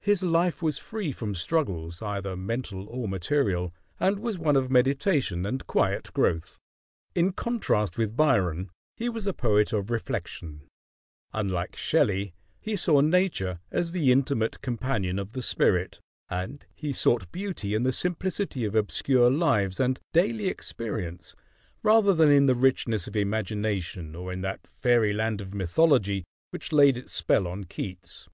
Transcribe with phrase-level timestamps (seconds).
[0.00, 5.44] His life was free from struggles, either mental or material, and was one of meditation
[5.44, 6.56] and quiet growth.
[7.14, 10.62] In contrast with Byron, he was a poet of reflection;
[11.34, 16.00] unlike Shelley, he saw Nature as the intimate companion of the spirit;
[16.30, 21.36] and he sought beauty in the simplicity of obscure lives and daily experience
[21.82, 26.72] rather than in the richness of imagination or in that fairy land of mythology which
[26.72, 28.26] laid its spell on Keats.